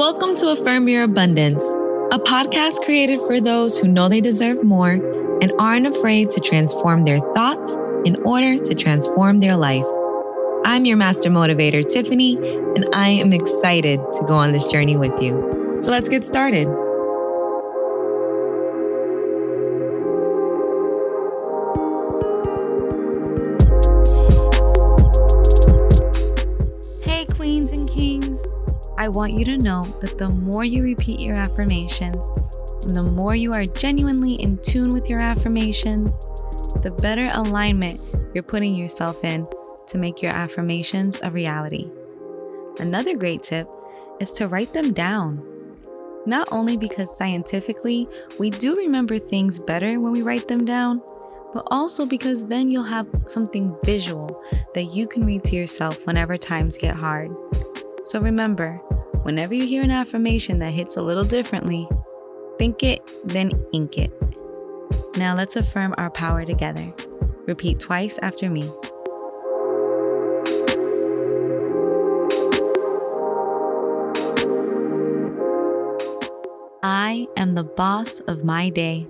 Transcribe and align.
Welcome 0.00 0.34
to 0.36 0.48
Affirm 0.48 0.88
Your 0.88 1.02
Abundance, 1.02 1.62
a 2.10 2.18
podcast 2.18 2.82
created 2.86 3.20
for 3.26 3.38
those 3.38 3.78
who 3.78 3.86
know 3.86 4.08
they 4.08 4.22
deserve 4.22 4.64
more 4.64 4.92
and 5.42 5.52
aren't 5.58 5.86
afraid 5.86 6.30
to 6.30 6.40
transform 6.40 7.04
their 7.04 7.18
thoughts 7.34 7.74
in 8.06 8.16
order 8.22 8.58
to 8.64 8.74
transform 8.74 9.40
their 9.40 9.56
life. 9.56 9.84
I'm 10.64 10.86
your 10.86 10.96
master 10.96 11.28
motivator, 11.28 11.86
Tiffany, 11.86 12.38
and 12.76 12.86
I 12.94 13.10
am 13.10 13.34
excited 13.34 14.00
to 14.14 14.24
go 14.26 14.36
on 14.36 14.52
this 14.52 14.68
journey 14.68 14.96
with 14.96 15.12
you. 15.20 15.78
So 15.82 15.90
let's 15.90 16.08
get 16.08 16.24
started. 16.24 16.66
Hey, 27.02 27.26
queens 27.26 27.70
and 27.72 27.86
kings. 27.86 28.29
I 29.00 29.08
want 29.08 29.32
you 29.32 29.46
to 29.46 29.56
know 29.56 29.82
that 30.02 30.18
the 30.18 30.28
more 30.28 30.62
you 30.62 30.82
repeat 30.82 31.20
your 31.20 31.34
affirmations, 31.34 32.30
and 32.82 32.94
the 32.94 33.02
more 33.02 33.34
you 33.34 33.54
are 33.54 33.64
genuinely 33.64 34.34
in 34.34 34.58
tune 34.58 34.90
with 34.90 35.08
your 35.08 35.20
affirmations, 35.20 36.10
the 36.82 36.90
better 36.90 37.30
alignment 37.32 37.98
you're 38.34 38.42
putting 38.42 38.74
yourself 38.74 39.24
in 39.24 39.48
to 39.86 39.96
make 39.96 40.20
your 40.20 40.32
affirmations 40.32 41.18
a 41.22 41.30
reality. 41.30 41.90
Another 42.78 43.16
great 43.16 43.42
tip 43.42 43.66
is 44.20 44.32
to 44.32 44.48
write 44.48 44.74
them 44.74 44.92
down. 44.92 45.42
Not 46.26 46.52
only 46.52 46.76
because 46.76 47.16
scientifically 47.16 48.06
we 48.38 48.50
do 48.50 48.76
remember 48.76 49.18
things 49.18 49.58
better 49.58 49.98
when 49.98 50.12
we 50.12 50.20
write 50.20 50.46
them 50.46 50.66
down, 50.66 51.00
but 51.54 51.66
also 51.70 52.04
because 52.04 52.44
then 52.44 52.68
you'll 52.68 52.82
have 52.82 53.08
something 53.28 53.74
visual 53.82 54.44
that 54.74 54.92
you 54.94 55.08
can 55.08 55.24
read 55.24 55.42
to 55.44 55.56
yourself 55.56 56.06
whenever 56.06 56.36
times 56.36 56.76
get 56.76 56.94
hard. 56.94 57.34
So 58.04 58.18
remember, 58.20 58.76
whenever 59.22 59.54
you 59.54 59.66
hear 59.66 59.82
an 59.82 59.90
affirmation 59.90 60.58
that 60.60 60.72
hits 60.72 60.96
a 60.96 61.02
little 61.02 61.24
differently, 61.24 61.88
think 62.58 62.82
it, 62.82 63.08
then 63.24 63.52
ink 63.72 63.98
it. 63.98 64.12
Now 65.16 65.34
let's 65.34 65.56
affirm 65.56 65.94
our 65.98 66.10
power 66.10 66.44
together. 66.44 66.92
Repeat 67.46 67.78
twice 67.78 68.18
after 68.22 68.48
me. 68.48 68.68
I 76.82 77.28
am 77.36 77.54
the 77.54 77.64
boss 77.64 78.20
of 78.20 78.44
my 78.44 78.70
day. 78.70 79.06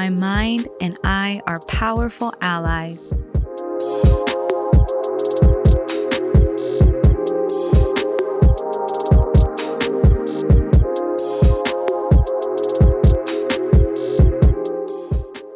My 0.00 0.08
mind 0.08 0.66
and 0.80 0.96
I 1.04 1.42
are 1.46 1.60
powerful 1.60 2.32
allies. 2.40 3.12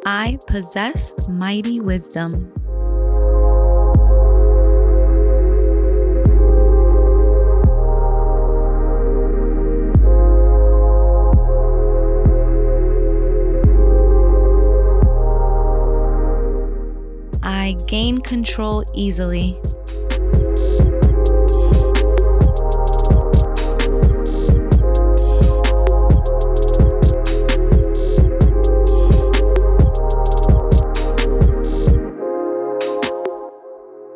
I 0.05 0.37
possess 0.45 1.15
mighty 1.27 1.79
wisdom. 1.79 2.53
Gain 17.95 18.19
control 18.19 18.83
easily. 18.93 19.57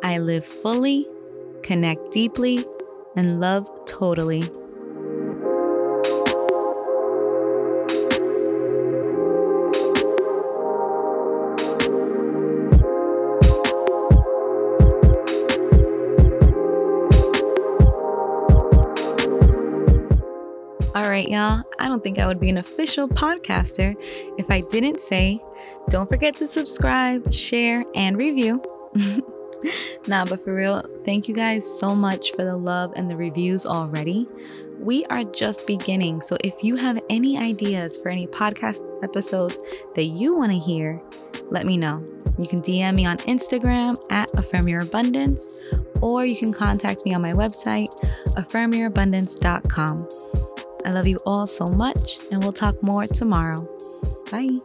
I 0.02 0.18
live 0.18 0.44
fully, 0.44 1.08
connect 1.62 2.10
deeply, 2.10 2.62
and 3.16 3.40
love 3.40 3.66
totally. 3.86 4.42
All 21.00 21.08
right, 21.08 21.30
y'all. 21.30 21.62
I 21.78 21.88
don't 21.88 22.04
think 22.04 22.18
I 22.18 22.26
would 22.26 22.38
be 22.38 22.50
an 22.50 22.58
official 22.58 23.08
podcaster 23.08 23.96
if 24.36 24.50
I 24.50 24.60
didn't 24.60 25.00
say, 25.00 25.40
don't 25.88 26.06
forget 26.06 26.36
to 26.36 26.46
subscribe, 26.46 27.32
share, 27.32 27.86
and 27.94 28.20
review. 28.20 28.62
nah, 30.06 30.26
but 30.26 30.44
for 30.44 30.54
real, 30.54 30.84
thank 31.06 31.26
you 31.26 31.34
guys 31.34 31.64
so 31.64 31.96
much 31.96 32.32
for 32.32 32.44
the 32.44 32.58
love 32.58 32.92
and 32.96 33.10
the 33.10 33.16
reviews 33.16 33.64
already. 33.64 34.28
We 34.78 35.06
are 35.06 35.24
just 35.24 35.66
beginning, 35.66 36.20
so 36.20 36.36
if 36.44 36.52
you 36.62 36.76
have 36.76 37.00
any 37.08 37.38
ideas 37.38 37.96
for 37.96 38.10
any 38.10 38.26
podcast 38.26 38.82
episodes 39.02 39.58
that 39.94 40.04
you 40.04 40.36
want 40.36 40.52
to 40.52 40.58
hear, 40.58 41.00
let 41.48 41.64
me 41.64 41.78
know. 41.78 42.06
You 42.38 42.46
can 42.46 42.60
DM 42.60 42.94
me 42.94 43.06
on 43.06 43.16
Instagram 43.20 43.96
at 44.10 44.28
Affirm 44.34 44.68
Your 44.68 44.82
Abundance, 44.82 45.48
or 46.02 46.26
you 46.26 46.36
can 46.36 46.52
contact 46.52 47.06
me 47.06 47.14
on 47.14 47.22
my 47.22 47.32
website, 47.32 47.88
affirmyourabundance.com. 48.34 50.08
I 50.84 50.90
love 50.90 51.06
you 51.06 51.18
all 51.26 51.46
so 51.46 51.66
much, 51.66 52.18
and 52.30 52.42
we'll 52.42 52.52
talk 52.52 52.82
more 52.82 53.06
tomorrow. 53.06 53.68
Bye. 54.30 54.60